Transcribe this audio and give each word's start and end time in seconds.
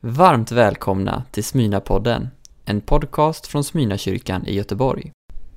Varmt 0.00 0.52
välkomna 0.52 1.22
till 1.30 1.44
Smyna-podden, 1.44 2.28
en 2.64 2.80
podcast 2.80 3.46
från 3.46 3.64
Smyna-kyrkan 3.64 4.46
i 4.46 4.54
Göteborg. 4.54 5.12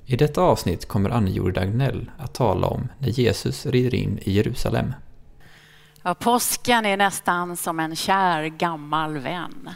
I 0.06 0.16
detta 0.16 0.40
avsnitt 0.40 0.88
kommer 0.88 1.10
Anne-Jord 1.10 1.54
Dagnell 1.54 2.10
att 2.18 2.34
tala 2.34 2.66
om 2.66 2.88
när 2.98 3.08
Jesus 3.08 3.66
rider 3.66 3.94
in 3.94 4.18
i 4.22 4.32
Jerusalem. 4.32 4.94
Ja, 6.02 6.14
påsken 6.14 6.86
är 6.86 6.96
nästan 6.96 7.56
som 7.56 7.80
en 7.80 7.96
kär 7.96 8.46
gammal 8.46 9.18
vän. 9.18 9.70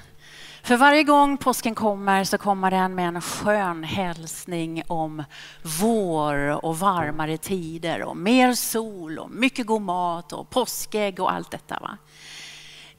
För 0.63 0.77
varje 0.77 1.03
gång 1.03 1.37
påsken 1.39 1.75
kommer 1.75 2.25
så 2.25 2.39
kommer 2.39 2.71
den 2.71 2.95
med 2.95 3.09
en 3.09 3.21
skön 3.21 3.85
hälsning 3.85 4.83
om 4.87 5.25
vår 5.81 6.65
och 6.65 6.79
varmare 6.79 7.37
tider 7.37 8.03
och 8.03 8.17
mer 8.17 8.53
sol 8.53 9.19
och 9.19 9.31
mycket 9.31 9.67
god 9.67 9.83
mat 9.83 10.33
och 10.33 10.51
påskägg 10.51 11.21
och 11.21 11.33
allt 11.33 11.51
detta. 11.51 11.79
Va? 11.81 11.99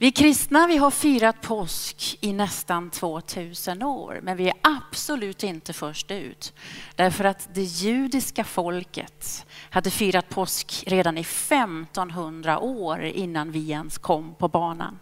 Vi 0.00 0.10
kristna 0.10 0.66
vi 0.66 0.76
har 0.76 0.90
firat 0.90 1.40
påsk 1.40 2.18
i 2.20 2.32
nästan 2.32 2.90
2000 2.90 3.82
år, 3.82 4.20
men 4.22 4.36
vi 4.36 4.48
är 4.48 4.54
absolut 4.62 5.42
inte 5.42 5.72
först 5.72 6.10
ut. 6.10 6.52
Därför 6.96 7.24
att 7.24 7.48
det 7.54 7.62
judiska 7.62 8.44
folket 8.44 9.46
hade 9.70 9.90
firat 9.90 10.28
påsk 10.28 10.84
redan 10.86 11.18
i 11.18 11.20
1500 11.20 12.58
år 12.58 13.04
innan 13.04 13.52
vi 13.52 13.70
ens 13.70 13.98
kom 13.98 14.34
på 14.34 14.48
banan. 14.48 14.98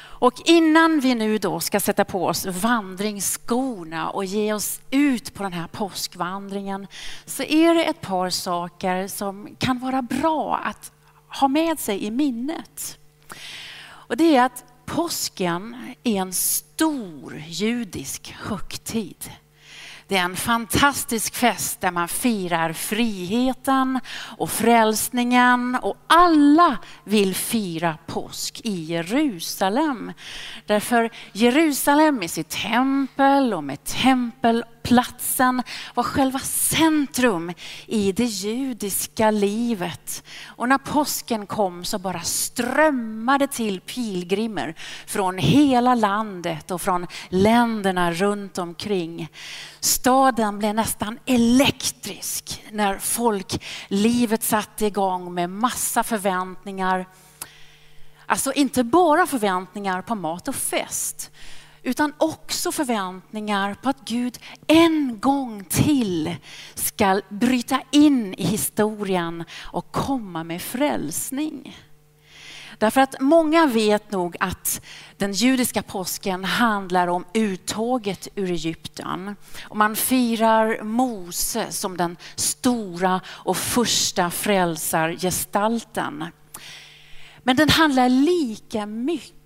Och 0.00 0.42
innan 0.44 1.00
vi 1.00 1.14
nu 1.14 1.38
då 1.38 1.60
ska 1.60 1.80
sätta 1.80 2.04
på 2.04 2.26
oss 2.26 2.46
vandringsskorna 2.46 4.10
och 4.10 4.24
ge 4.24 4.52
oss 4.52 4.80
ut 4.90 5.34
på 5.34 5.42
den 5.42 5.52
här 5.52 5.66
påskvandringen 5.66 6.86
så 7.24 7.42
är 7.42 7.74
det 7.74 7.84
ett 7.84 8.00
par 8.00 8.30
saker 8.30 9.08
som 9.08 9.56
kan 9.58 9.78
vara 9.78 10.02
bra 10.02 10.56
att 10.56 10.92
ha 11.28 11.48
med 11.48 11.78
sig 11.78 12.04
i 12.04 12.10
minnet. 12.10 12.98
Och 14.08 14.16
det 14.16 14.36
är 14.36 14.44
att 14.44 14.64
påsken 14.86 15.76
är 16.04 16.20
en 16.20 16.32
stor 16.32 17.42
judisk 17.48 18.36
högtid. 18.38 19.30
Det 20.08 20.16
är 20.16 20.24
en 20.24 20.36
fantastisk 20.36 21.34
fest 21.34 21.80
där 21.80 21.90
man 21.90 22.08
firar 22.08 22.72
friheten 22.72 24.00
och 24.38 24.50
frälsningen 24.50 25.78
och 25.82 25.96
alla 26.06 26.78
vill 27.04 27.34
fira 27.34 27.98
påsk 28.06 28.60
i 28.64 28.84
Jerusalem. 28.84 30.12
Därför 30.66 31.10
Jerusalem 31.32 32.16
med 32.16 32.30
sitt 32.30 32.48
tempel 32.48 33.54
och 33.54 33.64
med 33.64 33.84
tempel 33.84 34.64
Platsen 34.88 35.62
var 35.94 36.02
själva 36.02 36.38
centrum 36.38 37.52
i 37.86 38.12
det 38.12 38.24
judiska 38.24 39.30
livet. 39.30 40.24
Och 40.46 40.68
när 40.68 40.78
påsken 40.78 41.46
kom 41.46 41.84
så 41.84 41.98
bara 41.98 42.20
strömmade 42.20 43.46
till 43.46 43.80
pilgrimer 43.80 44.74
från 45.06 45.38
hela 45.38 45.94
landet 45.94 46.70
och 46.70 46.82
från 46.82 47.06
länderna 47.28 48.12
runt 48.12 48.58
omkring. 48.58 49.28
Staden 49.80 50.58
blev 50.58 50.74
nästan 50.74 51.18
elektrisk 51.26 52.64
när 52.70 52.98
folklivet 52.98 54.42
satte 54.42 54.86
igång 54.86 55.34
med 55.34 55.50
massa 55.50 56.02
förväntningar. 56.02 57.06
Alltså 58.26 58.52
inte 58.52 58.84
bara 58.84 59.26
förväntningar 59.26 60.02
på 60.02 60.14
mat 60.14 60.48
och 60.48 60.54
fest, 60.54 61.30
utan 61.82 62.12
också 62.18 62.72
förväntningar 62.72 63.74
på 63.74 63.88
att 63.88 64.08
Gud 64.08 64.38
en 64.66 65.18
gång 65.20 65.64
till 65.64 66.36
ska 66.74 67.20
bryta 67.28 67.80
in 67.90 68.34
i 68.34 68.42
historien 68.42 69.44
och 69.72 69.92
komma 69.92 70.44
med 70.44 70.62
frälsning. 70.62 71.76
Därför 72.78 73.00
att 73.00 73.20
många 73.20 73.66
vet 73.66 74.10
nog 74.10 74.36
att 74.40 74.80
den 75.16 75.32
judiska 75.32 75.82
påsken 75.82 76.44
handlar 76.44 77.08
om 77.08 77.24
uttåget 77.34 78.28
ur 78.34 78.50
Egypten. 78.50 79.36
Och 79.62 79.76
man 79.76 79.96
firar 79.96 80.82
Mose 80.82 81.72
som 81.72 81.96
den 81.96 82.16
stora 82.36 83.20
och 83.26 83.56
första 83.56 84.30
frälsargestalten. 84.30 86.24
Men 87.42 87.56
den 87.56 87.68
handlar 87.68 88.08
lika 88.08 88.86
mycket 88.86 89.37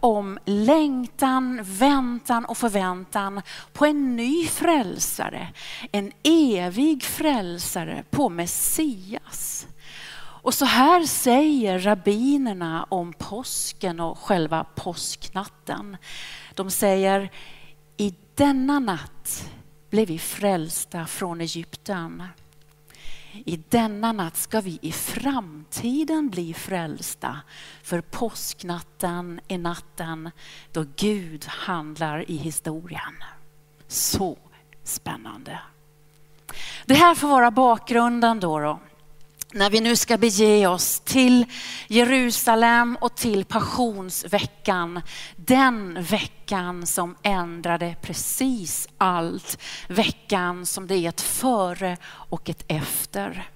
om 0.00 0.38
längtan, 0.44 1.60
väntan 1.62 2.44
och 2.44 2.58
förväntan 2.58 3.42
på 3.72 3.86
en 3.86 4.16
ny 4.16 4.46
frälsare. 4.46 5.48
En 5.92 6.12
evig 6.22 7.02
frälsare 7.02 8.04
på 8.10 8.28
Messias. 8.28 9.66
Och 10.42 10.54
så 10.54 10.64
här 10.64 11.04
säger 11.04 11.78
rabbinerna 11.78 12.86
om 12.88 13.12
påsken 13.12 14.00
och 14.00 14.18
själva 14.18 14.64
påsknatten. 14.64 15.96
De 16.54 16.70
säger, 16.70 17.30
i 17.96 18.14
denna 18.34 18.78
natt 18.78 19.50
blev 19.90 20.08
vi 20.08 20.18
frälsta 20.18 21.06
från 21.06 21.40
Egypten. 21.40 22.22
I 23.32 23.56
denna 23.68 24.12
natt 24.12 24.36
ska 24.36 24.60
vi 24.60 24.78
i 24.82 24.92
framtiden 24.92 26.30
bli 26.30 26.54
frälsta. 26.54 27.40
För 27.82 28.00
påsknatten 28.00 29.40
är 29.48 29.58
natten 29.58 30.30
då 30.72 30.84
Gud 30.96 31.44
handlar 31.44 32.30
i 32.30 32.36
historien. 32.36 33.14
Så 33.88 34.38
spännande. 34.84 35.58
Det 36.86 36.94
här 36.94 37.14
får 37.14 37.28
vara 37.28 37.50
bakgrunden 37.50 38.40
då. 38.40 38.58
då 38.58 38.80
när 39.52 39.70
vi 39.70 39.80
nu 39.80 39.96
ska 39.96 40.18
bege 40.18 40.66
oss 40.66 41.00
till 41.00 41.46
Jerusalem 41.88 42.98
och 43.00 43.16
till 43.16 43.44
passionsveckan. 43.44 45.00
Den 45.36 46.02
veckan 46.02 46.86
som 46.86 47.16
ändrade 47.22 47.96
precis 48.02 48.88
allt. 48.98 49.58
Veckan 49.88 50.66
som 50.66 50.86
det 50.86 50.94
är 50.96 51.08
ett 51.08 51.20
före 51.20 51.96
och 52.06 52.50
ett 52.50 52.64
efter. 52.68 53.50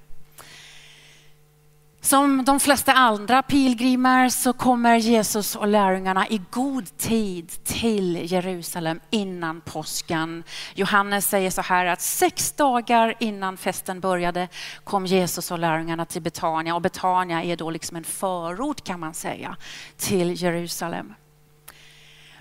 Som 2.04 2.44
de 2.44 2.60
flesta 2.60 2.92
andra 2.92 3.42
pilgrimer 3.42 4.28
så 4.28 4.52
kommer 4.52 4.96
Jesus 4.96 5.56
och 5.56 5.68
lärjungarna 5.68 6.28
i 6.28 6.40
god 6.50 6.96
tid 6.96 7.64
till 7.64 8.32
Jerusalem 8.32 9.00
innan 9.10 9.60
påsken. 9.60 10.44
Johannes 10.74 11.28
säger 11.28 11.50
så 11.50 11.62
här 11.62 11.86
att 11.86 12.00
sex 12.00 12.52
dagar 12.52 13.14
innan 13.20 13.56
festen 13.56 14.00
började 14.00 14.48
kom 14.84 15.06
Jesus 15.06 15.50
och 15.50 15.58
lärjungarna 15.58 16.04
till 16.04 16.22
Betania 16.22 16.74
och 16.74 16.82
Betania 16.82 17.42
är 17.42 17.56
då 17.56 17.70
liksom 17.70 17.96
en 17.96 18.04
förort 18.04 18.84
kan 18.84 19.00
man 19.00 19.14
säga 19.14 19.56
till 19.96 20.42
Jerusalem. 20.42 21.14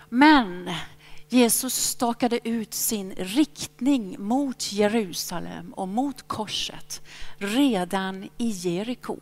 Men 0.09 0.71
Jesus 1.29 1.75
stakade 1.75 2.49
ut 2.49 2.73
sin 2.73 3.11
riktning 3.11 4.15
mot 4.19 4.71
Jerusalem 4.71 5.73
och 5.73 5.87
mot 5.87 6.27
korset 6.27 7.01
redan 7.37 8.23
i 8.37 8.47
Jeriko. 8.47 9.19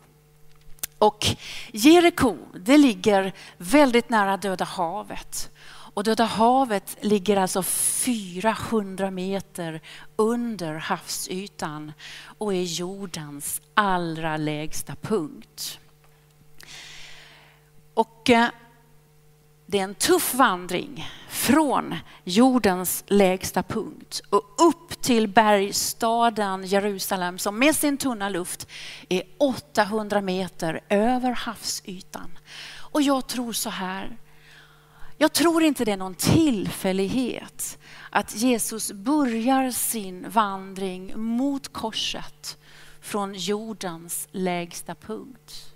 Och 1.02 1.26
Jeriko, 1.72 2.36
det 2.54 2.78
ligger 2.78 3.32
väldigt 3.56 4.10
nära 4.10 4.36
Döda 4.36 4.64
havet. 4.64 5.50
Och 5.94 6.04
Döda 6.04 6.24
havet 6.24 6.96
ligger 7.00 7.36
alltså 7.36 7.62
400 7.62 9.10
meter 9.10 9.80
under 10.16 10.74
havsytan 10.74 11.92
och 12.38 12.54
är 12.54 12.62
jordens 12.62 13.60
allra 13.74 14.36
lägsta 14.36 14.94
punkt. 15.00 15.78
Och 17.94 18.30
eh, 18.30 18.48
det 19.72 19.78
är 19.78 19.84
en 19.84 19.94
tuff 19.94 20.34
vandring 20.34 21.08
från 21.28 21.96
jordens 22.24 23.04
lägsta 23.06 23.62
punkt 23.62 24.22
och 24.30 24.42
upp 24.68 25.02
till 25.02 25.28
bergstaden 25.28 26.66
Jerusalem 26.66 27.38
som 27.38 27.58
med 27.58 27.76
sin 27.76 27.96
tunna 27.96 28.28
luft 28.28 28.68
är 29.08 29.22
800 29.38 30.20
meter 30.20 30.80
över 30.88 31.30
havsytan. 31.30 32.38
Och 32.76 33.02
jag 33.02 33.26
tror 33.26 33.52
så 33.52 33.70
här, 33.70 34.16
jag 35.18 35.32
tror 35.32 35.62
inte 35.62 35.84
det 35.84 35.92
är 35.92 35.96
någon 35.96 36.14
tillfällighet 36.14 37.78
att 38.10 38.36
Jesus 38.36 38.92
börjar 38.92 39.70
sin 39.70 40.30
vandring 40.30 41.12
mot 41.20 41.72
korset 41.72 42.58
från 43.00 43.34
jordens 43.34 44.28
lägsta 44.32 44.94
punkt. 44.94 45.71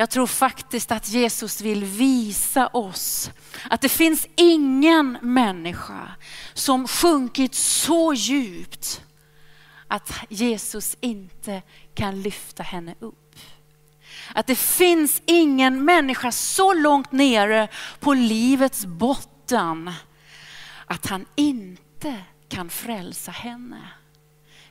Jag 0.00 0.10
tror 0.10 0.26
faktiskt 0.26 0.92
att 0.92 1.08
Jesus 1.08 1.60
vill 1.60 1.84
visa 1.84 2.66
oss 2.66 3.30
att 3.70 3.80
det 3.80 3.88
finns 3.88 4.26
ingen 4.36 5.18
människa 5.22 6.14
som 6.54 6.88
sjunkit 6.88 7.54
så 7.54 8.14
djupt 8.14 9.02
att 9.88 10.12
Jesus 10.28 10.96
inte 11.00 11.62
kan 11.94 12.22
lyfta 12.22 12.62
henne 12.62 12.94
upp. 13.00 13.36
Att 14.34 14.46
det 14.46 14.54
finns 14.54 15.22
ingen 15.26 15.84
människa 15.84 16.32
så 16.32 16.74
långt 16.74 17.12
nere 17.12 17.68
på 17.98 18.14
livets 18.14 18.86
botten 18.86 19.92
att 20.86 21.06
han 21.06 21.26
inte 21.36 22.16
kan 22.48 22.70
frälsa 22.70 23.30
henne. 23.30 23.88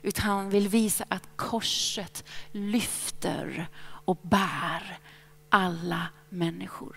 Utan 0.02 0.26
han 0.26 0.50
vill 0.50 0.68
visa 0.68 1.06
att 1.10 1.30
korset 1.36 2.24
lyfter 2.52 3.68
och 4.06 4.18
bär 4.24 5.00
alla 5.50 6.08
människor. 6.30 6.96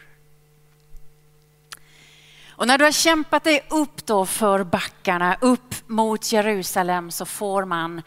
Och 2.49 2.67
när 2.67 2.79
du 2.79 2.85
har 2.85 2.93
kämpat 2.93 3.45
dig 3.45 3.67
upp 3.71 4.07
då 4.07 4.27
för 4.27 4.65
backarna, 4.65 5.37
upp 5.41 5.75
mot 5.87 6.33
Jerusalem 6.33 7.11
så 7.11 7.25
får 7.25 7.65
man 7.65 8.03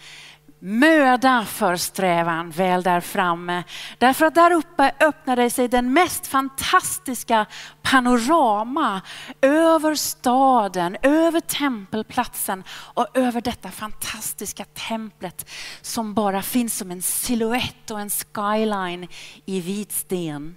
möda 0.59 1.45
för 1.45 1.75
strävan 1.75 2.51
väl 2.51 2.83
där 2.83 3.01
framme. 3.01 3.63
Därför 3.97 4.25
att 4.25 4.35
där 4.35 4.51
uppe 4.51 4.91
öppnade 4.99 5.49
sig 5.49 5.67
den 5.67 5.93
mest 5.93 6.27
fantastiska 6.27 7.45
panorama 7.81 9.01
över 9.41 9.95
staden, 9.95 10.97
över 11.01 11.39
tempelplatsen 11.39 12.63
och 12.69 13.07
över 13.13 13.41
detta 13.41 13.71
fantastiska 13.71 14.65
templet 14.65 15.49
som 15.81 16.13
bara 16.13 16.41
finns 16.41 16.77
som 16.77 16.91
en 16.91 17.01
siluett 17.01 17.91
och 17.91 17.99
en 17.99 18.09
skyline 18.09 19.07
i 19.45 19.61
vit 19.61 19.91
sten. 19.91 20.55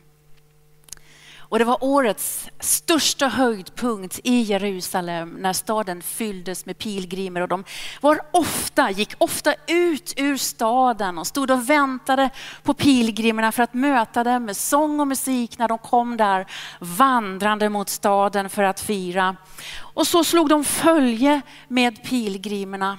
Och 1.48 1.58
det 1.58 1.64
var 1.64 1.84
årets 1.84 2.48
största 2.60 3.28
höjdpunkt 3.28 4.20
i 4.24 4.40
Jerusalem 4.40 5.30
när 5.30 5.52
staden 5.52 6.02
fylldes 6.02 6.66
med 6.66 6.78
pilgrimer 6.78 7.40
och 7.40 7.48
de 7.48 7.64
var 8.00 8.20
ofta, 8.30 8.90
gick 8.90 9.14
ofta 9.18 9.54
ut 9.66 10.14
ur 10.16 10.36
staden 10.36 11.18
och 11.18 11.26
stod 11.26 11.50
och 11.50 11.70
väntade 11.70 12.30
på 12.62 12.74
pilgrimerna 12.74 13.52
för 13.52 13.62
att 13.62 13.74
möta 13.74 14.24
dem 14.24 14.44
med 14.44 14.56
sång 14.56 15.00
och 15.00 15.06
musik 15.06 15.58
när 15.58 15.68
de 15.68 15.78
kom 15.78 16.16
där 16.16 16.46
vandrande 16.78 17.68
mot 17.68 17.88
staden 17.88 18.48
för 18.48 18.62
att 18.62 18.80
fira. 18.80 19.36
Och 19.78 20.06
så 20.06 20.24
slog 20.24 20.48
de 20.48 20.64
följe 20.64 21.40
med 21.68 22.02
pilgrimerna 22.04 22.98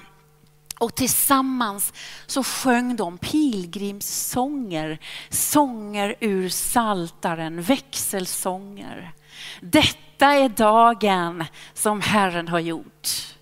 och 0.80 0.96
tillsammans 0.96 1.94
så 2.26 2.44
sjöng 2.44 2.96
de 2.96 3.18
pilgrimssånger, 3.18 5.00
sånger 5.30 6.16
ur 6.20 6.50
saltaren, 6.50 7.62
växelsånger. 7.62 9.12
Detta 9.62 10.26
är 10.26 10.50
dagen 10.50 11.46
som 11.74 12.02
Herren 12.02 12.48
har 12.48 12.60
gjort. 12.60 13.36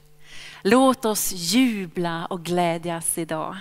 Låt 0.62 1.06
oss 1.06 1.31
jubla 1.34 2.25
och 2.25 2.44
glädjas 2.44 3.18
idag. 3.18 3.57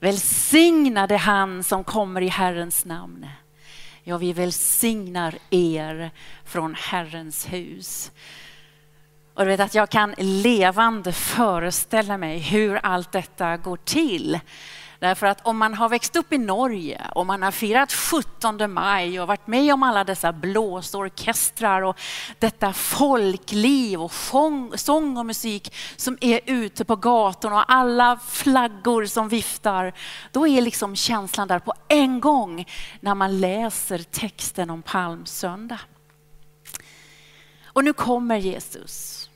Välsignade 0.00 1.16
han 1.16 1.62
som 1.62 1.84
kommer 1.84 2.20
i 2.20 2.28
Herrens 2.28 2.84
namn. 2.84 3.26
Ja, 4.02 4.18
vi 4.18 4.32
välsignar 4.32 5.38
er 5.50 6.10
från 6.44 6.74
Herrens 6.74 7.46
hus. 7.52 8.10
Och 9.36 9.44
du 9.44 9.48
vet 9.48 9.60
att 9.60 9.74
jag 9.74 9.90
kan 9.90 10.14
levande 10.18 11.12
föreställa 11.12 12.18
mig 12.18 12.38
hur 12.38 12.76
allt 12.76 13.12
detta 13.12 13.56
går 13.56 13.76
till. 13.76 14.40
Därför 14.98 15.26
att 15.26 15.46
om 15.46 15.58
man 15.58 15.74
har 15.74 15.88
växt 15.88 16.16
upp 16.16 16.32
i 16.32 16.38
Norge 16.38 17.02
och 17.14 17.26
man 17.26 17.42
har 17.42 17.50
firat 17.50 17.92
17 17.92 18.72
maj 18.72 19.20
och 19.20 19.28
varit 19.28 19.46
med 19.46 19.74
om 19.74 19.82
alla 19.82 20.04
dessa 20.04 20.32
blåsorkestrar 20.32 21.82
och 21.82 21.98
detta 22.38 22.72
folkliv 22.72 24.02
och 24.02 24.12
sång 24.74 25.16
och 25.16 25.26
musik 25.26 25.74
som 25.96 26.18
är 26.20 26.40
ute 26.46 26.84
på 26.84 26.96
gatorna 26.96 27.56
och 27.56 27.72
alla 27.72 28.18
flaggor 28.28 29.06
som 29.06 29.28
viftar. 29.28 29.92
Då 30.32 30.46
är 30.46 30.60
liksom 30.60 30.96
känslan 30.96 31.48
där 31.48 31.58
på 31.58 31.74
en 31.88 32.20
gång 32.20 32.66
när 33.00 33.14
man 33.14 33.40
läser 33.40 33.98
texten 33.98 34.70
om 34.70 34.82
palmsöndag. 34.82 35.78
Och 37.76 37.84
nu 37.84 37.92
kommer 37.92 38.36
Jesus. 38.36 39.30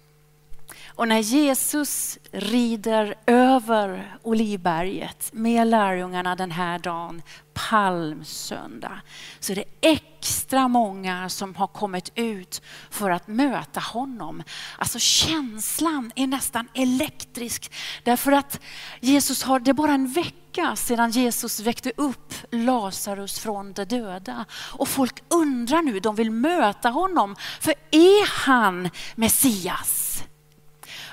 Och 1.01 1.09
när 1.09 1.19
Jesus 1.19 2.19
rider 2.33 3.15
över 3.27 4.17
Olivberget 4.23 5.31
med 5.33 5.67
lärjungarna 5.67 6.37
den 6.37 6.51
här 6.51 6.79
dagen, 6.79 7.23
palmsöndag, 7.53 9.01
så 9.39 9.53
är 9.53 9.57
det 9.57 9.65
extra 9.81 10.69
många 10.69 11.29
som 11.29 11.55
har 11.55 11.67
kommit 11.67 12.13
ut 12.15 12.63
för 12.91 13.11
att 13.11 13.29
möta 13.29 13.81
honom. 13.81 14.43
Alltså 14.79 14.99
känslan 14.99 16.13
är 16.15 16.27
nästan 16.27 16.69
elektrisk 16.75 17.73
därför 18.05 18.33
att 18.33 18.61
Jesus 19.01 19.43
har, 19.43 19.61
det 19.61 19.71
är 19.71 19.75
bara 19.75 19.95
en 19.95 20.13
vecka 20.13 20.77
sedan 20.77 21.11
Jesus 21.11 21.61
väckte 21.61 21.93
upp 21.97 22.35
Lazarus 22.51 23.39
från 23.39 23.73
de 23.73 23.85
döda. 23.85 24.45
Och 24.53 24.89
folk 24.89 25.23
undrar 25.29 25.83
nu, 25.83 26.01
de 26.01 26.15
vill 26.15 26.31
möta 26.31 26.89
honom. 26.89 27.37
För 27.61 27.75
är 27.91 28.27
han 28.47 28.91
Messias? 29.15 30.10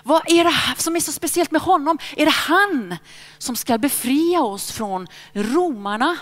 Vad 0.07 0.21
är 0.25 0.43
det 0.43 0.53
som 0.81 0.95
är 0.95 0.99
så 0.99 1.11
speciellt 1.11 1.51
med 1.51 1.61
honom? 1.61 1.97
Är 2.15 2.25
det 2.25 2.31
han 2.31 2.97
som 3.37 3.55
ska 3.55 3.77
befria 3.77 4.41
oss 4.41 4.71
från 4.71 5.07
romarna? 5.33 6.17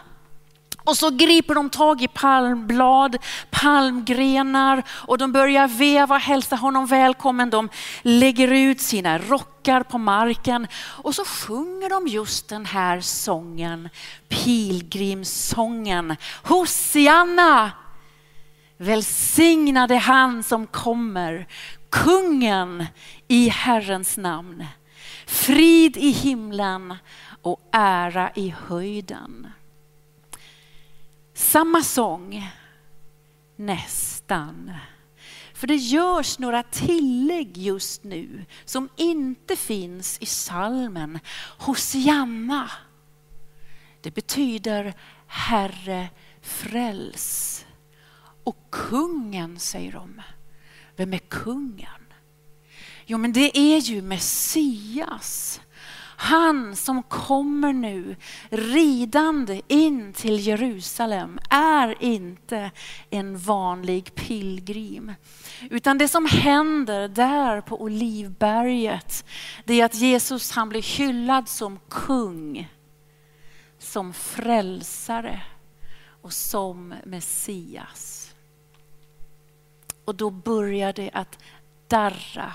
Och 0.84 0.98
så 0.98 1.10
griper 1.10 1.56
de 1.56 1.70
tag 1.70 2.02
i 2.02 2.08
palmblad, 2.08 3.18
palmgrenar 3.50 4.84
och 4.90 5.18
de 5.18 5.32
börjar 5.32 5.68
veva 5.68 6.16
och 6.16 6.22
hälsa 6.22 6.56
honom 6.56 6.86
välkommen. 6.86 7.50
De 7.50 7.70
lägger 8.02 8.48
ut 8.48 8.82
sina 8.82 9.18
rockar 9.18 9.84
på 9.84 9.98
marken 9.98 10.68
och 10.76 11.16
så 11.16 11.26
sjunger 11.26 11.90
de 11.90 12.08
just 12.08 12.50
den 12.50 12.66
här 12.66 13.02
sången, 13.02 13.90
pilgrimssången. 14.30 16.16
Hosianna! 16.44 17.72
Välsignade 18.78 19.96
han 19.96 20.44
som 20.44 20.68
kommer, 20.68 21.48
kungen 22.04 22.86
i 23.28 23.50
Herrens 23.50 24.18
namn. 24.18 24.66
Frid 25.26 25.98
i 25.98 26.12
himlen 26.12 26.96
och 27.42 27.70
ära 27.72 28.32
i 28.36 28.56
höjden. 28.68 29.48
Samma 31.34 31.82
sång, 31.82 32.52
nästan. 33.56 34.72
För 35.54 35.68
det 35.68 35.76
görs 35.76 36.40
några 36.40 36.64
tillägg 36.64 37.58
just 37.58 38.04
nu 38.04 38.46
som 38.66 38.90
inte 38.96 39.56
finns 39.56 40.18
i 40.22 40.26
salmen 40.26 41.20
Hosianna. 41.58 42.72
Det 44.02 44.12
betyder 44.12 44.94
Herre 45.28 46.10
fräls. 46.42 47.66
Och 48.44 48.58
kungen 48.72 49.60
säger 49.60 49.92
de. 49.92 50.22
Vem 50.96 51.14
är 51.14 51.18
kungen? 51.18 51.90
Jo, 53.06 53.18
men 53.18 53.34
det 53.34 53.58
är 53.58 53.78
ju 53.78 54.02
Messias. 54.02 55.62
Han 56.18 56.76
som 56.76 57.04
kommer 57.04 57.74
nu 57.74 58.16
ridande 58.50 59.62
in 59.68 60.14
till 60.14 60.48
Jerusalem 60.48 61.40
är 61.50 62.04
inte 62.04 62.72
en 63.10 63.38
vanlig 63.38 64.16
pilgrim. 64.16 65.14
Utan 65.70 65.98
det 65.98 66.08
som 66.08 66.26
händer 66.26 67.08
där 67.08 67.62
på 67.62 67.82
Olivberget, 67.82 69.26
det 69.66 69.82
är 69.82 69.86
att 69.86 69.96
Jesus 69.96 70.52
han 70.52 70.70
blir 70.70 70.98
hyllad 70.98 71.50
som 71.50 71.80
kung, 71.90 72.70
som 73.80 74.14
frälsare 74.14 75.42
och 76.22 76.34
som 76.34 76.94
Messias. 77.06 78.25
Och 80.06 80.16
då 80.16 80.30
börjar 80.30 80.94
det 80.94 81.10
att 81.14 81.40
darra 81.88 82.54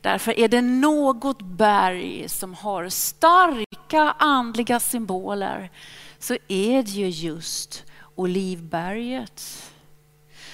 Därför 0.00 0.38
är 0.38 0.48
det 0.48 0.62
något 0.62 1.42
berg 1.42 2.28
som 2.28 2.54
har 2.54 2.88
starka 2.88 4.14
andliga 4.18 4.80
symboler 4.80 5.70
så 6.18 6.36
är 6.48 6.82
det 6.82 6.90
ju 6.90 7.08
just 7.08 7.84
Olivberget. 8.14 9.42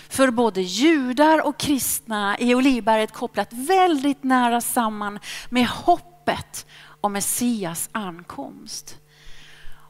För 0.08 0.30
både 0.30 0.60
judar 0.60 1.46
och 1.46 1.58
kristna 1.58 2.36
är 2.36 2.54
Olivberget 2.54 3.12
kopplat 3.12 3.52
väldigt 3.52 4.22
nära 4.22 4.60
samman 4.60 5.18
med 5.48 5.66
hoppet 5.66 6.66
om 7.00 7.12
Messias 7.12 7.88
ankomst. 7.92 8.98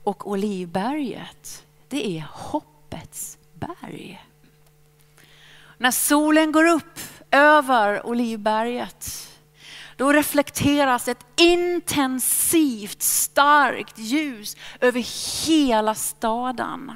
Och 0.04 0.30
Olivberget, 0.30 1.64
det 1.88 2.18
är 2.18 2.26
hoppets 2.32 3.38
berg. 3.54 4.26
När 5.78 5.90
solen 5.90 6.52
går 6.52 6.64
upp 6.66 7.00
över 7.30 8.06
Olivberget 8.06 9.32
då 9.96 10.12
reflekteras 10.12 11.08
ett 11.08 11.26
intensivt 11.36 13.02
starkt 13.02 13.98
ljus 13.98 14.56
över 14.80 15.00
hela 15.46 15.94
staden. 15.94 16.92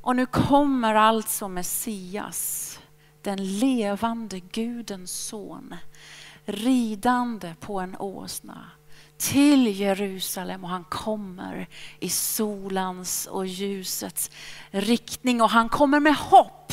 Och 0.00 0.16
nu 0.16 0.26
kommer 0.26 0.94
alltså 0.94 1.48
Messias, 1.48 2.78
den 3.22 3.58
levande 3.58 4.40
Gudens 4.40 5.26
son, 5.26 5.74
ridande 6.44 7.54
på 7.60 7.80
en 7.80 7.96
åsna 7.96 8.70
till 9.16 9.80
Jerusalem 9.80 10.64
och 10.64 10.70
han 10.70 10.84
kommer 10.84 11.68
i 12.00 12.10
solans 12.10 13.26
och 13.26 13.46
ljusets 13.46 14.30
riktning 14.70 15.42
och 15.42 15.50
han 15.50 15.68
kommer 15.68 16.00
med 16.00 16.16
hopp 16.16 16.72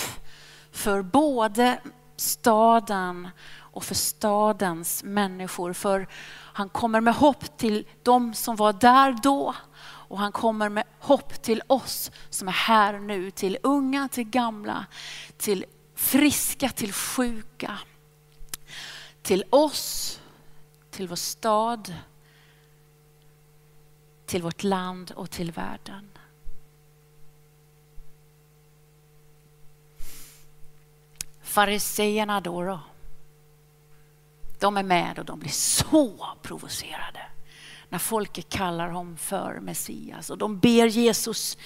för 0.79 1.01
både 1.01 1.79
staden 2.15 3.29
och 3.57 3.83
för 3.83 3.95
stadens 3.95 5.03
människor. 5.03 5.73
För 5.73 6.07
han 6.53 6.69
kommer 6.69 7.01
med 7.01 7.15
hopp 7.15 7.57
till 7.57 7.87
de 8.03 8.33
som 8.33 8.55
var 8.55 8.73
där 8.73 9.17
då 9.23 9.55
och 9.81 10.19
han 10.19 10.31
kommer 10.31 10.69
med 10.69 10.83
hopp 10.99 11.41
till 11.41 11.61
oss 11.67 12.11
som 12.29 12.47
är 12.47 12.51
här 12.51 12.99
nu, 12.99 13.31
till 13.31 13.57
unga, 13.63 14.09
till 14.09 14.23
gamla, 14.23 14.85
till 15.37 15.65
friska 15.95 16.69
till 16.69 16.93
sjuka, 16.93 17.79
till 19.21 19.43
oss, 19.49 20.19
till 20.91 21.07
vår 21.07 21.15
stad, 21.15 21.93
till 24.25 24.43
vårt 24.43 24.63
land 24.63 25.11
och 25.15 25.31
till 25.31 25.51
världen. 25.51 26.09
Fariseerna 31.49 32.41
då, 32.41 32.63
då, 32.63 32.79
de 34.59 34.77
är 34.77 34.83
med 34.83 35.19
och 35.19 35.25
de 35.25 35.39
blir 35.39 35.51
så 35.51 36.27
provocerade 36.41 37.21
när 37.89 37.99
folket 37.99 38.49
kallar 38.49 38.87
honom 38.89 39.17
för 39.17 39.59
Messias 39.59 40.29
och 40.29 40.37
de 40.37 40.59
ber 40.59 40.85
Jesus 40.85 41.57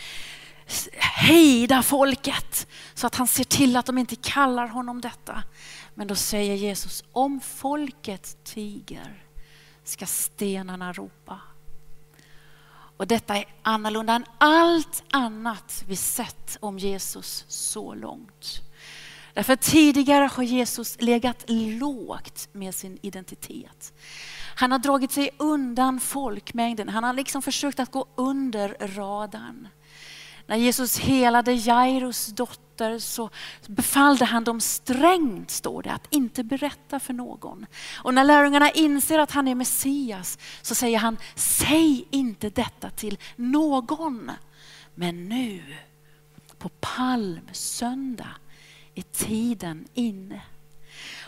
hejda 0.97 1.83
folket 1.83 2.67
så 2.93 3.07
att 3.07 3.15
han 3.15 3.27
ser 3.27 3.43
till 3.43 3.77
att 3.77 3.85
de 3.85 3.97
inte 3.97 4.15
kallar 4.15 4.67
honom 4.67 5.01
detta. 5.01 5.43
Men 5.93 6.07
då 6.07 6.15
säger 6.15 6.55
Jesus, 6.55 7.03
om 7.11 7.39
folket 7.39 8.37
tiger 8.43 9.23
ska 9.83 10.05
stenarna 10.05 10.93
ropa. 10.93 11.39
Och 12.97 13.07
detta 13.07 13.37
är 13.37 13.45
annorlunda 13.61 14.13
än 14.13 14.25
allt 14.37 15.03
annat 15.11 15.83
vi 15.87 15.95
sett 15.95 16.57
om 16.59 16.79
Jesus 16.79 17.45
så 17.47 17.93
långt. 17.93 18.61
Därför 19.33 19.55
tidigare 19.55 20.25
har 20.33 20.43
Jesus 20.43 21.01
legat 21.01 21.43
lågt 21.47 22.49
med 22.51 22.75
sin 22.75 22.97
identitet. 23.01 23.93
Han 24.55 24.71
har 24.71 24.79
dragit 24.79 25.11
sig 25.11 25.29
undan 25.37 25.99
folkmängden. 25.99 26.89
Han 26.89 27.03
har 27.03 27.13
liksom 27.13 27.41
försökt 27.41 27.79
att 27.79 27.91
gå 27.91 28.05
under 28.15 28.77
radarn. 28.79 29.67
När 30.47 30.55
Jesus 30.55 30.99
helade 30.99 31.53
Jairus 31.53 32.27
dotter 32.27 32.99
så 32.99 33.29
befallde 33.67 34.25
han 34.25 34.43
dem 34.43 34.61
strängt, 34.61 35.51
står 35.51 35.83
det, 35.83 35.91
att 35.91 36.07
inte 36.09 36.43
berätta 36.43 36.99
för 36.99 37.13
någon. 37.13 37.65
Och 38.03 38.13
när 38.13 38.23
lärjungarna 38.23 38.71
inser 38.71 39.19
att 39.19 39.31
han 39.31 39.47
är 39.47 39.55
Messias 39.55 40.37
så 40.61 40.75
säger 40.75 40.97
han, 40.97 41.17
säg 41.35 42.07
inte 42.11 42.49
detta 42.49 42.89
till 42.89 43.17
någon. 43.35 44.31
Men 44.95 45.29
nu, 45.29 45.63
på 46.57 46.69
palmsöndag, 46.69 48.35
är 48.95 49.01
tiden 49.01 49.87
inne. 49.93 50.41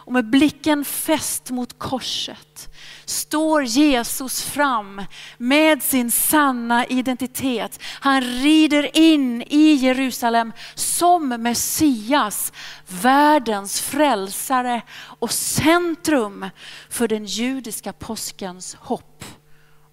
Och 0.05 0.13
med 0.13 0.29
blicken 0.29 0.85
fäst 0.85 1.49
mot 1.51 1.79
korset 1.79 2.69
står 3.05 3.63
Jesus 3.63 4.41
fram 4.43 5.03
med 5.37 5.83
sin 5.83 6.11
sanna 6.11 6.85
identitet. 6.85 7.79
Han 7.83 8.21
rider 8.21 8.97
in 8.97 9.41
i 9.41 9.73
Jerusalem 9.73 10.53
som 10.75 11.27
Messias, 11.27 12.53
världens 12.87 13.81
frälsare 13.81 14.81
och 14.97 15.31
centrum 15.31 16.49
för 16.89 17.07
den 17.07 17.25
judiska 17.25 17.93
påskens 17.93 18.75
hopp 18.75 19.25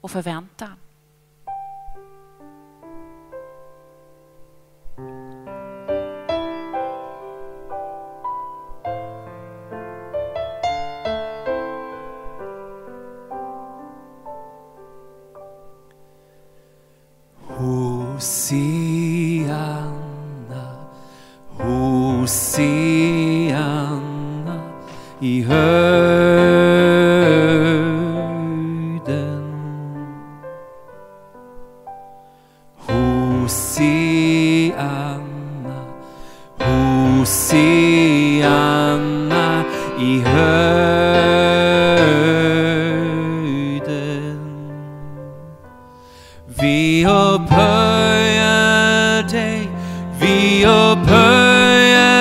och 0.01 0.11
förväntan. 0.11 0.75
Vi 46.61 47.07
upphöjer 47.07 48.43
dig, 49.23 49.69
vi 50.21 50.67
upphöjer 50.67 52.15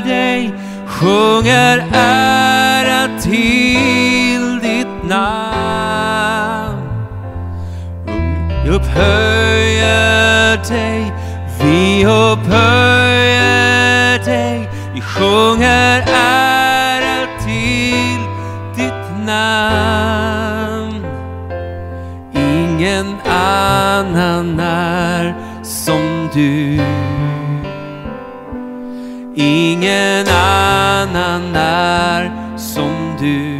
dig, 0.00 0.52
sjunger 0.86 1.84
ära 1.92 3.08
till 3.20 4.58
ditt 4.62 5.02
namn. 5.08 6.82
Vi 8.64 8.70
upphöjer 8.70 10.56
dig, 10.68 11.12
vi 11.60 12.04
upphöjer 12.06 13.38
dig, 14.24 14.68
vi 14.94 15.00
sjunger 15.00 16.00
ära 16.00 16.47
annan 24.16 24.60
är 24.60 25.34
som 25.62 26.28
du. 26.34 26.80
Ingen 29.34 30.28
annan 30.28 31.56
är 31.56 32.56
som 32.56 33.16
du. 33.20 33.57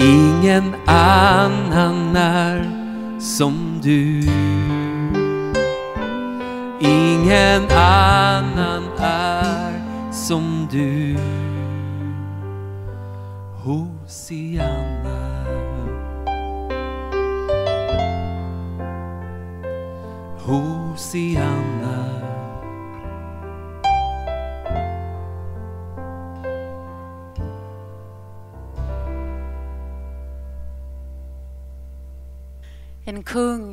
Ingen 0.00 0.74
annan 0.86 2.16
är 2.16 2.70
som 3.20 3.80
du. 3.82 4.20
Ingen 6.80 7.62
annan 7.70 8.82
är 8.98 9.72
som 10.12 10.68
du. 10.70 11.16
Hosian. 13.64 14.77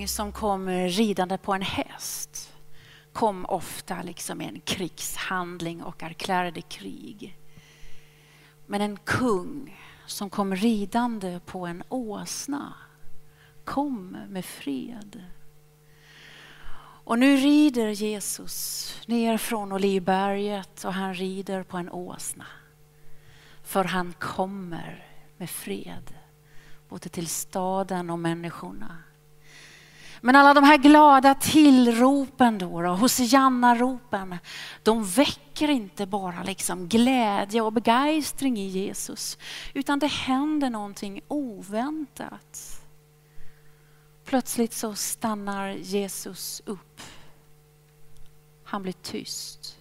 Kung 0.05 0.09
som 0.09 0.31
kommer 0.31 0.89
ridande 0.89 1.37
på 1.37 1.53
en 1.53 1.61
häst 1.61 2.53
kom 3.13 3.45
ofta 3.45 4.01
liksom 4.01 4.41
i 4.41 4.45
en 4.45 4.59
krigshandling 4.59 5.83
och 5.83 6.03
erklärade 6.03 6.61
krig. 6.61 7.37
Men 8.65 8.81
en 8.81 8.97
kung 8.97 9.77
som 10.05 10.29
kom 10.29 10.55
ridande 10.55 11.39
på 11.45 11.65
en 11.65 11.83
åsna 11.89 12.73
kom 13.63 14.17
med 14.29 14.45
fred. 14.45 15.23
Och 17.05 17.19
nu 17.19 17.37
rider 17.37 17.89
Jesus 17.89 18.93
ner 19.07 19.37
från 19.37 19.71
Olivberget 19.71 20.85
och 20.85 20.93
han 20.93 21.13
rider 21.13 21.63
på 21.63 21.77
en 21.77 21.89
åsna. 21.89 22.45
För 23.63 23.83
han 23.83 24.13
kommer 24.13 25.07
med 25.37 25.49
fred, 25.49 26.13
både 26.89 27.09
till 27.09 27.27
staden 27.27 28.09
och 28.09 28.19
människorna. 28.19 28.97
Men 30.25 30.35
alla 30.35 30.53
de 30.53 30.63
här 30.63 30.77
glada 30.77 31.35
tillropen 31.35 32.57
då, 32.57 32.81
då 32.81 32.89
Hosianna-ropen, 32.89 34.37
de 34.83 35.05
väcker 35.05 35.69
inte 35.69 36.05
bara 36.05 36.43
liksom 36.43 36.87
glädje 36.87 37.61
och 37.61 37.73
begeistring 37.73 38.57
i 38.57 38.67
Jesus, 38.67 39.37
utan 39.73 39.99
det 39.99 40.07
händer 40.07 40.69
någonting 40.69 41.21
oväntat. 41.27 42.81
Plötsligt 44.23 44.73
så 44.73 44.95
stannar 44.95 45.69
Jesus 45.69 46.61
upp. 46.65 47.01
Han 48.63 48.81
blir 48.81 48.95
tyst. 49.01 49.77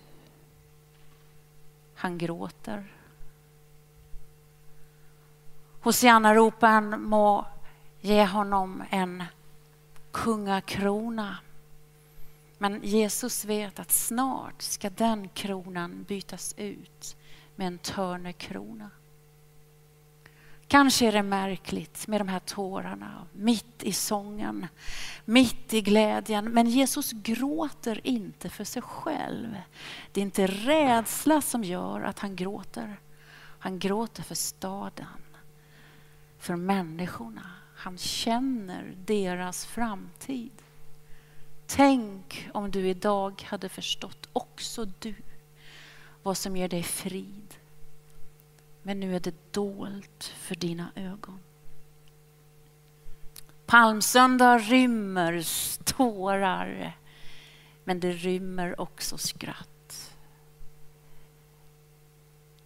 Han 1.95 2.19
gråter. 2.19 2.93
Hosianna-ropen 5.81 7.03
må 7.03 7.47
ge 8.01 8.27
honom 8.27 8.83
en 8.91 9.23
kungakrona. 10.15 11.37
Men 12.59 12.81
Jesus 12.83 13.45
vet 13.45 13.79
att 13.79 13.93
snart 13.93 14.63
ska 14.63 14.91
den 14.91 15.29
kronan 15.29 16.05
bytas 16.09 16.55
ut 16.57 17.17
med 17.57 17.67
en 17.67 17.79
törnekrona. 17.79 18.91
Kanske 20.67 21.07
är 21.07 21.13
det 21.13 21.23
märkligt 21.23 22.07
med 22.07 22.21
de 22.21 22.29
här 22.29 22.39
tårarna, 22.39 23.27
mitt 23.33 23.83
i 23.83 23.93
sången, 23.93 24.67
mitt 25.25 25.75
i 25.75 25.81
glädjen. 25.81 26.45
Men 26.45 26.67
Jesus 26.67 27.13
gråter 27.13 28.07
inte 28.07 28.49
för 28.49 28.65
sig 28.65 28.83
själv. 28.83 29.57
Det 30.13 30.21
är 30.21 30.23
inte 30.23 30.47
rädsla 30.47 31.41
som 31.41 31.65
gör 31.65 32.01
att 32.03 32.19
han 32.19 32.37
gråter. 32.37 32.97
Han 33.59 33.79
gråter 33.79 34.23
för 34.23 34.35
staden, 34.35 35.07
för 36.39 36.57
människorna. 36.57 37.51
Han 37.85 37.99
känner 37.99 38.95
deras 39.05 39.67
framtid. 39.67 40.63
Tänk 41.67 42.49
om 42.55 42.71
du 42.71 42.89
idag 42.89 43.43
hade 43.47 43.69
förstått, 43.69 44.29
också 44.33 44.85
du, 44.85 45.15
vad 46.23 46.37
som 46.37 46.57
ger 46.57 46.69
dig 46.69 46.83
frid. 46.83 47.55
Men 48.83 49.01
nu 49.01 49.17
är 49.17 49.21
det 49.21 49.53
dolt 49.53 50.25
för 50.37 50.55
dina 50.55 50.93
ögon. 50.95 51.41
Palmsöndag 53.67 54.59
rymmer 54.59 55.45
tårar, 55.85 56.99
men 57.85 58.01
det 58.01 58.13
rymmer 58.13 58.81
också 58.81 59.19
skratt. 59.19 60.17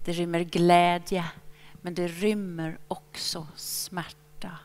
Det 0.05 0.13
rymmer 0.13 0.41
glädje, 0.41 1.25
men 1.81 1.95
det 1.95 2.09
rymmer 2.09 2.79
också 2.89 3.47
smärta. 3.57 4.59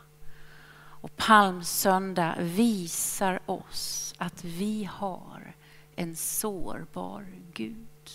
Och 1.04 1.16
palmsöndag 1.16 2.34
visar 2.38 3.40
oss 3.46 4.14
att 4.18 4.44
vi 4.44 4.84
har 4.84 5.54
en 5.96 6.16
sårbar 6.16 7.26
Gud. 7.54 8.10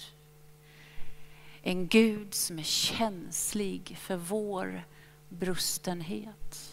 En 1.62 1.88
Gud 1.88 2.34
som 2.34 2.60
är 2.60 2.64
känslig 2.64 3.98
för 4.02 4.16
vår 4.16 4.84
brustenhet. 5.30 6.72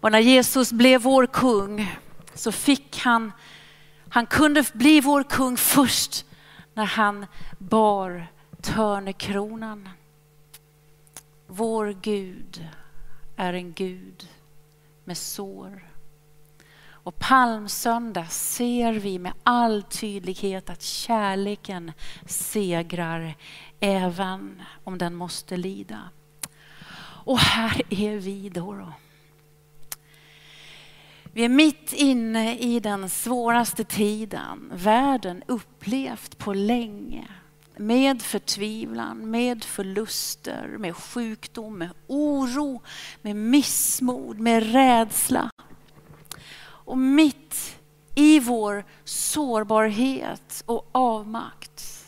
Och 0.00 0.12
när 0.12 0.18
Jesus 0.18 0.72
blev 0.72 1.02
vår 1.02 1.26
kung 1.26 1.96
så 2.34 2.52
fick 2.52 2.98
han, 2.98 3.32
han 4.08 4.26
kunde 4.26 4.64
bli 4.72 5.00
vår 5.00 5.22
kung 5.22 5.56
först 5.56 6.26
när 6.74 6.86
han 6.86 7.26
bar 7.58 8.26
törnekronan. 8.62 9.88
Vår 11.46 11.96
Gud 12.00 12.68
är 13.38 13.52
en 13.52 13.72
Gud 13.72 14.28
med 15.04 15.18
sår. 15.18 15.88
Och 16.90 17.18
palmsöndag 17.18 18.26
ser 18.26 18.92
vi 18.92 19.18
med 19.18 19.32
all 19.42 19.82
tydlighet 19.82 20.70
att 20.70 20.82
kärleken 20.82 21.92
segrar 22.26 23.34
även 23.80 24.62
om 24.84 24.98
den 24.98 25.14
måste 25.14 25.56
lida. 25.56 26.10
Och 27.24 27.38
här 27.38 27.82
är 27.90 28.16
vi 28.16 28.48
då. 28.48 28.72
då. 28.72 28.92
Vi 31.32 31.44
är 31.44 31.48
mitt 31.48 31.92
inne 31.92 32.58
i 32.58 32.80
den 32.80 33.10
svåraste 33.10 33.84
tiden 33.84 34.70
världen 34.74 35.42
upplevt 35.46 36.38
på 36.38 36.52
länge 36.52 37.28
med 37.78 38.22
förtvivlan, 38.22 39.30
med 39.30 39.64
förluster, 39.64 40.76
med 40.78 40.96
sjukdom, 40.96 41.78
med 41.78 41.90
oro, 42.06 42.82
med 43.22 43.36
missmod, 43.36 44.38
med 44.38 44.72
rädsla. 44.72 45.50
Och 46.60 46.98
mitt 46.98 47.78
i 48.14 48.40
vår 48.40 48.84
sårbarhet 49.04 50.62
och 50.66 50.88
avmakt, 50.92 52.06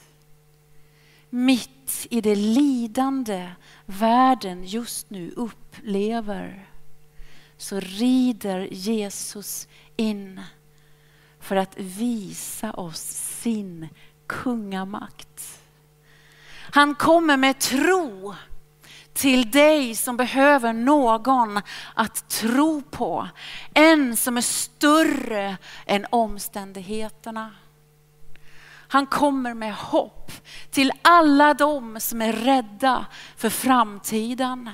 mitt 1.30 2.06
i 2.10 2.20
det 2.20 2.34
lidande 2.34 3.50
världen 3.86 4.64
just 4.64 5.10
nu 5.10 5.32
upplever, 5.36 6.68
så 7.56 7.80
rider 7.80 8.68
Jesus 8.70 9.68
in 9.96 10.40
för 11.40 11.56
att 11.56 11.78
visa 11.78 12.72
oss 12.72 13.00
sin 13.42 13.88
kungamakt. 14.26 15.59
Han 16.72 16.94
kommer 16.94 17.36
med 17.36 17.58
tro 17.58 18.34
till 19.12 19.50
dig 19.50 19.94
som 19.94 20.16
behöver 20.16 20.72
någon 20.72 21.60
att 21.94 22.28
tro 22.28 22.82
på. 22.82 23.28
En 23.74 24.16
som 24.16 24.36
är 24.36 24.40
större 24.40 25.56
än 25.86 26.06
omständigheterna. 26.10 27.50
Han 28.88 29.06
kommer 29.06 29.54
med 29.54 29.74
hopp 29.74 30.32
till 30.70 30.92
alla 31.02 31.54
de 31.54 32.00
som 32.00 32.22
är 32.22 32.32
rädda 32.32 33.06
för 33.36 33.50
framtiden. 33.50 34.70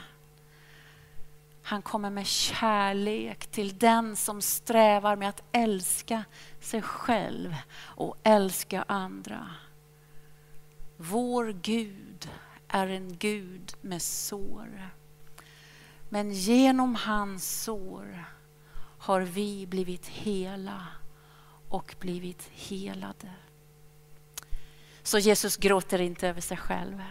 Han 1.63 1.83
kommer 1.83 2.11
med 2.11 2.27
kärlek 2.27 3.47
till 3.47 3.79
den 3.79 4.17
som 4.17 4.43
strävar 4.43 5.17
med 5.17 5.29
att 5.29 5.43
älska 5.53 6.25
sig 6.61 6.83
själv 6.83 7.55
och 7.79 8.17
älska 8.23 8.85
andra. 8.89 9.47
Vår 10.97 11.47
Gud 11.63 12.31
är 12.69 12.87
en 12.87 13.17
Gud 13.17 13.75
med 13.81 14.03
sår. 14.03 14.91
Men 16.09 16.33
genom 16.33 16.95
hans 16.95 17.63
sår 17.63 18.25
har 18.99 19.21
vi 19.21 19.67
blivit 19.67 20.07
hela 20.07 20.87
och 21.69 21.95
blivit 22.01 22.51
helade. 22.53 23.33
Så 25.03 25.19
Jesus 25.19 25.57
gråter 25.57 26.01
inte 26.01 26.29
över 26.29 26.41
sig 26.41 26.57
själv. 26.57 27.03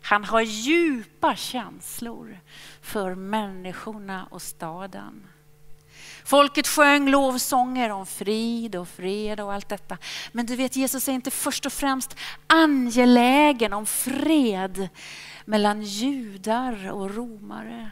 Han 0.00 0.24
har 0.24 0.40
djupa 0.40 1.36
känslor 1.36 2.40
för 2.80 3.14
människorna 3.14 4.26
och 4.30 4.42
staden. 4.42 5.26
Folket 6.26 6.66
sjöng 6.66 7.10
lovsånger 7.10 7.90
om 7.90 8.06
frid 8.06 8.76
och 8.76 8.88
fred 8.88 9.40
och 9.40 9.52
allt 9.52 9.68
detta. 9.68 9.98
Men 10.32 10.46
du 10.46 10.56
vet, 10.56 10.76
Jesus 10.76 11.08
är 11.08 11.12
inte 11.12 11.30
först 11.30 11.66
och 11.66 11.72
främst 11.72 12.16
angelägen 12.46 13.72
om 13.72 13.86
fred 13.86 14.88
mellan 15.44 15.82
judar 15.82 16.90
och 16.90 17.14
romare. 17.14 17.90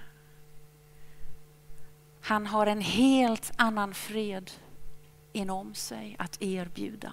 Han 2.20 2.46
har 2.46 2.66
en 2.66 2.80
helt 2.80 3.52
annan 3.56 3.94
fred 3.94 4.50
inom 5.32 5.74
sig 5.74 6.16
att 6.18 6.42
erbjuda. 6.42 7.12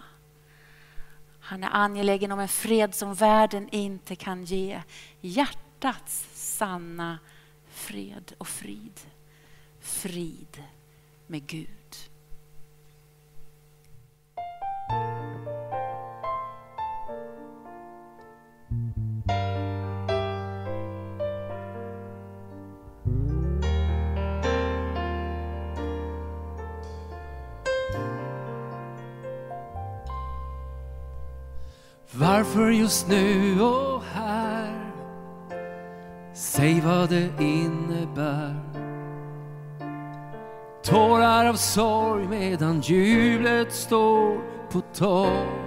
Han 1.39 1.63
är 1.63 1.69
angelägen 1.71 2.31
om 2.31 2.39
en 2.39 2.47
fred 2.47 2.95
som 2.95 3.13
världen 3.13 3.69
inte 3.71 4.15
kan 4.15 4.43
ge. 4.43 4.81
Hjärtats 5.21 6.27
sanna 6.33 7.19
fred 7.69 8.33
och 8.37 8.47
frid. 8.47 8.99
Frid 9.79 10.63
med 11.31 11.47
Gud. 11.47 11.67
Varför 32.13 32.69
just 32.69 33.07
nu 33.07 33.61
och 33.61 34.03
här? 34.03 34.91
Säg 36.33 36.81
vad 36.81 37.09
det 37.09 37.29
innebär. 37.39 38.70
Tårar 40.83 41.45
av 41.45 41.53
sorg 41.53 42.27
medan 42.27 42.81
jublet 42.81 43.73
står 43.73 44.37
på 44.71 44.81
topp. 44.81 45.61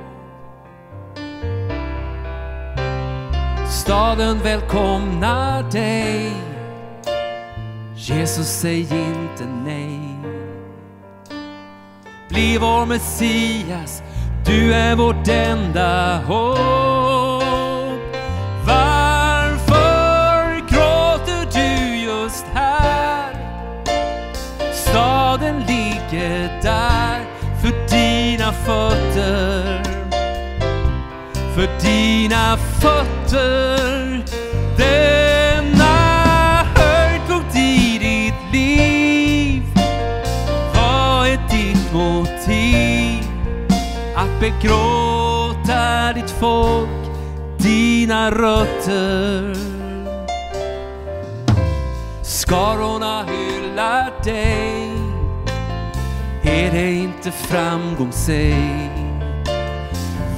Staden 3.71 4.39
välkomnar 4.39 5.71
dig. 5.71 6.33
Jesus, 7.97 8.47
säg 8.47 8.81
inte 8.81 9.47
nej. 9.65 10.01
Bli 12.29 12.59
vår 12.59 12.87
Messias, 12.87 14.03
du 14.47 14.73
är 14.73 14.97
vårt 14.97 15.29
enda 15.29 16.19
hopp. 16.19 16.94
Fötter. 28.65 29.83
För 31.55 31.69
dina 31.83 32.57
fötter. 32.57 34.25
Denna 34.77 35.95
höjdpunkt 36.77 37.57
i 37.57 37.99
ditt 37.99 38.53
liv. 38.53 39.63
Vad 40.75 41.29
är 41.29 41.39
ditt 41.51 41.93
motiv? 41.93 43.29
Att 44.17 44.41
begråta 44.41 46.13
ditt 46.13 46.31
folk, 46.31 46.89
dina 47.59 48.31
rötter. 48.31 49.55
Skarorna 52.23 53.25
hyllar 53.25 54.25
dig. 54.25 54.84
Är 56.45 56.73
det 56.73 56.93
inte 56.93 57.31
framgång, 57.31 58.13
säg. 58.13 58.91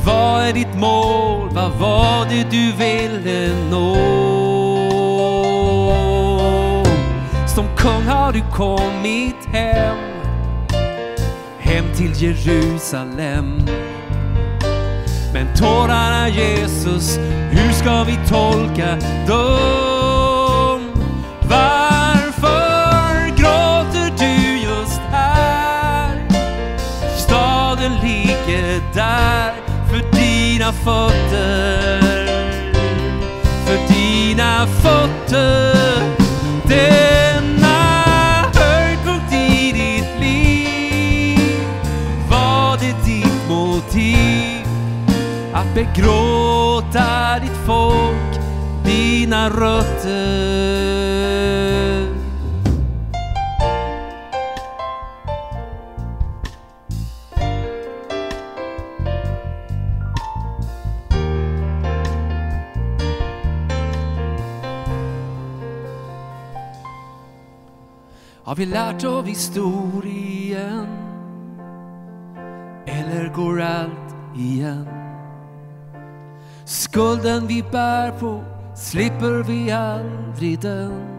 Vad 0.04 0.42
är 0.42 0.52
ditt 0.52 0.74
mål? 0.74 1.48
Vad 1.52 1.72
var 1.72 2.26
det 2.28 2.46
du 2.50 2.72
ville 2.72 3.54
nå? 3.70 3.96
Som 7.46 7.66
kung 7.76 8.06
har 8.06 8.32
du 8.32 8.42
kommit 8.54 9.46
hem. 9.52 9.96
Hem 11.58 11.84
till 11.96 12.22
Jerusalem. 12.22 13.62
Men 15.32 15.54
tårarna 15.56 16.28
Jesus, 16.28 17.18
hur 17.50 17.72
ska 17.72 18.04
vi 18.04 18.18
tolka 18.28 18.98
dem? 19.26 19.85
Där 28.94 29.52
för 29.90 30.02
dina 30.16 30.72
fötter. 30.72 32.26
För 33.66 33.78
dina 33.94 34.66
fötter. 34.66 35.76
Denna 36.68 37.78
höjdpunkt 38.54 39.32
i 39.32 39.72
ditt 39.72 40.20
liv. 40.20 41.60
Var 42.30 42.76
det 42.76 43.04
ditt 43.04 43.48
motiv? 43.48 44.66
Att 45.52 45.74
begråta 45.74 47.38
ditt 47.42 47.66
folk, 47.66 48.40
dina 48.84 49.50
rötter. 49.50 50.96
Vi 68.56 68.66
lärt 68.66 69.04
av 69.04 69.26
historien? 69.26 70.86
Eller 72.86 73.32
går 73.34 73.60
allt 73.60 74.36
igen? 74.36 74.88
Skulden 76.64 77.46
vi 77.46 77.62
bär 77.62 78.10
på 78.10 78.44
slipper 78.76 79.42
vi 79.42 79.70
aldrig 79.70 80.60
den. 80.60 81.16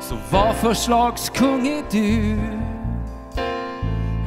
Så 0.00 0.16
vad 0.30 0.54
för 0.54 0.74
slags 0.74 1.30
kung 1.30 1.66
är 1.66 1.82
du? 1.90 2.38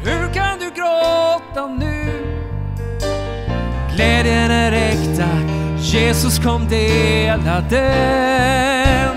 Hur 0.04 0.34
kan 0.34 0.60
du 0.60 0.70
gråta 0.70 1.68
nu? 1.68 2.12
Glädjen 3.96 4.52
är 4.52 4.72
äkta, 4.72 5.30
Jesus 5.78 6.40
kom 6.40 6.68
dela 6.68 7.62
den. 7.70 9.13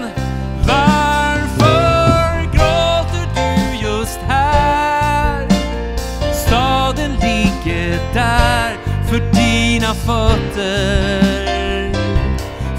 Fötter. 10.07 11.92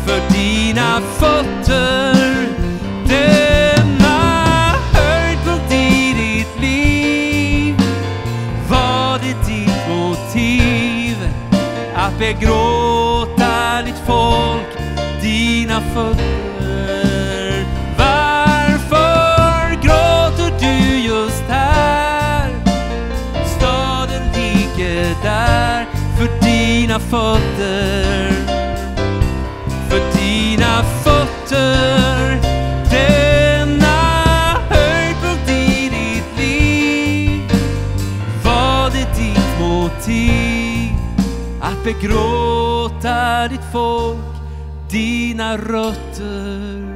För 0.06 0.34
dina 0.34 1.02
fötter. 1.02 2.16
Denna 3.08 4.74
höjdpunkt 4.94 5.74
i 5.74 6.14
ditt 6.18 6.62
liv. 6.62 7.76
Var 8.70 9.20
det 9.20 9.48
ditt 9.48 9.88
motiv? 9.90 11.18
Att 11.96 12.20
begråta 12.20 13.82
ditt 13.86 14.02
folk, 14.06 14.68
dina 15.22 15.82
fötter. 15.82 16.37
Dina 26.98 27.10
fötter. 27.10 28.32
För 29.90 30.18
dina 30.18 30.84
fötter. 31.04 32.42
Denna 32.92 34.60
höjdpunkt 34.70 35.50
i 35.50 35.90
ditt 35.90 36.40
liv. 36.40 37.52
Var 38.44 38.90
det 38.90 39.08
ditt 39.18 39.60
motiv? 39.60 40.94
Att 41.62 41.84
begråta 41.84 43.48
ditt 43.48 43.72
folk, 43.72 44.18
dina 44.90 45.58
rötter. 45.58 46.87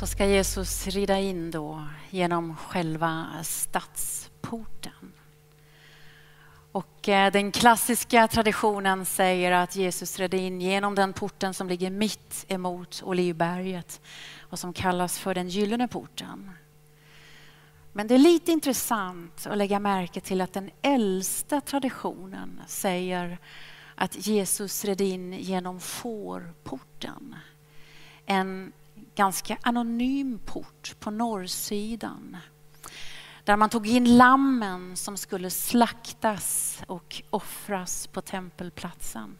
Så 0.00 0.06
ska 0.06 0.26
Jesus 0.26 0.86
rida 0.86 1.18
in 1.18 1.50
då 1.50 1.84
genom 2.10 2.56
själva 2.56 3.26
stadsporten. 3.42 5.12
Och 6.72 7.08
eh, 7.08 7.32
den 7.32 7.52
klassiska 7.52 8.28
traditionen 8.28 9.06
säger 9.06 9.52
att 9.52 9.76
Jesus 9.76 10.18
red 10.18 10.34
in 10.34 10.60
genom 10.60 10.94
den 10.94 11.12
porten 11.12 11.54
som 11.54 11.68
ligger 11.68 11.90
mitt 11.90 12.44
emot 12.48 13.02
Olivberget 13.04 14.00
och 14.40 14.58
som 14.58 14.72
kallas 14.72 15.18
för 15.18 15.34
den 15.34 15.48
gyllene 15.48 15.88
porten. 15.88 16.50
Men 17.92 18.06
det 18.06 18.14
är 18.14 18.18
lite 18.18 18.52
intressant 18.52 19.46
att 19.46 19.58
lägga 19.58 19.80
märke 19.80 20.20
till 20.20 20.40
att 20.40 20.52
den 20.52 20.70
äldsta 20.82 21.60
traditionen 21.60 22.60
säger 22.66 23.38
att 23.94 24.26
Jesus 24.26 24.84
red 24.84 25.00
in 25.00 25.32
genom 25.32 25.80
fårporten. 25.80 27.34
En 28.26 28.72
ganska 29.14 29.58
anonym 29.62 30.40
port 30.46 30.94
på 31.00 31.10
norrsidan. 31.10 32.36
Där 33.44 33.56
man 33.56 33.70
tog 33.70 33.86
in 33.86 34.16
lammen 34.16 34.96
som 34.96 35.16
skulle 35.16 35.50
slaktas 35.50 36.78
och 36.86 37.22
offras 37.30 38.06
på 38.06 38.20
tempelplatsen. 38.20 39.38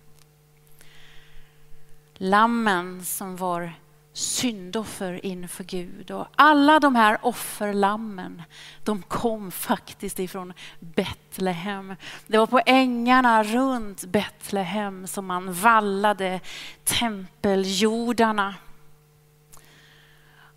Lammen 2.15 3.05
som 3.05 3.37
var 3.37 3.73
syndoffer 4.13 5.27
inför 5.27 5.65
Gud. 5.65 6.11
Och 6.11 6.27
alla 6.37 6.81
de 6.81 6.95
här 6.95 7.19
offerlammen, 7.23 8.43
de 8.85 9.03
kom 9.03 9.51
faktiskt 9.51 10.19
ifrån 10.19 10.53
Betlehem. 10.81 11.95
Det 12.27 12.39
var 12.39 12.47
på 12.47 12.61
ängarna 12.67 13.45
runt 13.45 14.05
Betlehem 14.05 15.07
som 15.07 15.27
man 15.27 15.53
vallade 15.53 16.41
tempeljordarna. 16.85 18.55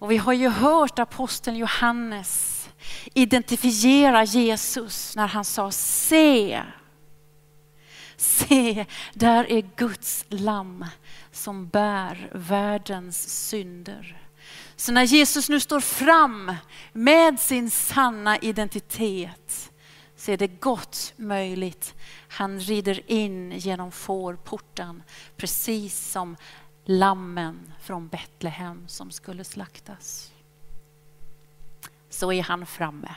Och 0.04 0.12
vi 0.12 0.18
har 0.18 0.34
ju 0.34 0.50
hört 0.50 1.00
aposteln 1.00 1.58
Johannes 1.58 2.70
identifiera 3.14 4.24
Jesus 4.24 5.16
när 5.16 5.28
han 5.28 5.46
sa 5.46 5.72
se. 5.72 6.64
Se, 8.16 8.86
där 9.14 9.52
är 9.52 9.70
Guds 9.76 10.26
lamm 10.30 10.86
som 11.32 11.68
bär 11.68 12.30
världens 12.34 13.48
synder. 13.48 14.28
Så 14.76 14.92
när 14.92 15.04
Jesus 15.04 15.50
nu 15.50 15.60
står 15.60 15.80
fram 15.80 16.56
med 16.94 17.40
sin 17.40 17.72
sanna 17.72 18.38
identitet 18.38 19.72
så 20.16 20.32
är 20.32 20.38
det 20.38 20.48
gott 20.48 21.14
möjligt. 21.18 21.96
Han 22.28 22.60
rider 22.60 23.12
in 23.12 23.52
genom 23.52 23.92
fårporten 23.92 25.04
precis 25.38 26.12
som 26.12 26.36
lammen 26.86 27.74
från 27.82 28.08
Betlehem 28.08 28.88
som 28.88 29.12
skulle 29.12 29.44
slaktas. 29.44 30.32
Så 32.10 32.34
är 32.34 32.44
han 32.44 32.66
framme. 32.66 33.16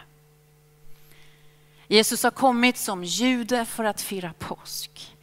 Jesus 1.88 2.22
har 2.22 2.30
kommit 2.30 2.76
som 2.76 3.04
jude 3.04 3.64
för 3.64 3.84
att 3.84 4.00
fira 4.00 4.32
påsk. 4.38 5.16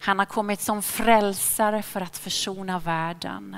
Han 0.00 0.18
har 0.18 0.26
kommit 0.26 0.60
som 0.60 0.82
frälsare 0.82 1.82
för 1.82 2.00
att 2.00 2.18
försona 2.18 2.78
världen. 2.78 3.56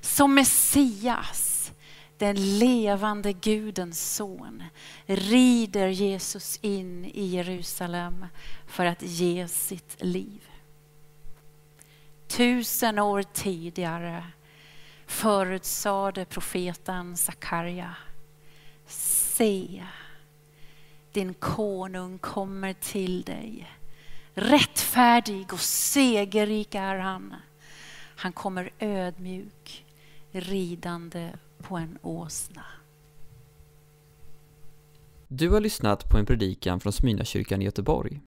Som 0.00 0.34
Messias, 0.34 1.72
den 2.18 2.58
levande 2.58 3.32
Gudens 3.32 4.14
son, 4.14 4.62
rider 5.06 5.88
Jesus 5.88 6.58
in 6.62 7.04
i 7.04 7.26
Jerusalem 7.26 8.26
för 8.66 8.86
att 8.86 9.02
ge 9.02 9.48
sitt 9.48 9.96
liv. 10.02 10.40
Tusen 12.26 12.98
år 12.98 13.22
tidigare 13.22 14.24
förutsade 15.06 16.24
profeten 16.24 17.16
Sakarja. 17.16 17.96
Se, 18.86 19.86
din 21.12 21.34
konung 21.34 22.18
kommer 22.18 22.72
till 22.72 23.22
dig. 23.22 23.70
Rättfärdig 24.34 25.52
och 25.52 25.60
segerrik 25.60 26.74
är 26.74 26.98
han. 26.98 27.34
Han 28.16 28.32
kommer 28.32 28.70
ödmjuk, 28.78 29.84
ridande 30.30 31.32
på 31.58 31.76
en 31.76 31.98
åsna. 32.02 32.64
Du 35.28 35.50
har 35.50 35.60
lyssnat 35.60 36.10
på 36.10 36.18
en 36.18 36.26
predikan 36.26 36.80
från 36.80 36.92
Smyrnakyrkan 36.92 37.62
i 37.62 37.64
Göteborg. 37.64 38.20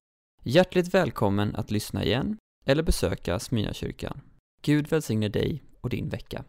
Hjärtligt 0.43 0.93
välkommen 0.93 1.55
att 1.55 1.71
lyssna 1.71 2.03
igen 2.03 2.37
eller 2.67 2.83
besöka 2.83 3.39
Smyrnakyrkan. 3.39 4.21
Gud 4.61 4.89
välsigne 4.89 5.29
dig 5.29 5.63
och 5.81 5.89
din 5.89 6.09
vecka. 6.09 6.45